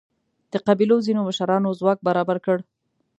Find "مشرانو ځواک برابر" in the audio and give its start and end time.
1.27-2.37